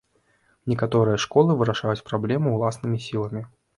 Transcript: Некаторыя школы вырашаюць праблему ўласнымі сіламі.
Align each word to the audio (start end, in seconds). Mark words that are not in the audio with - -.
Некаторыя 0.71 1.21
школы 1.25 1.57
вырашаюць 1.59 2.05
праблему 2.11 2.55
ўласнымі 2.57 2.97
сіламі. 3.11 3.45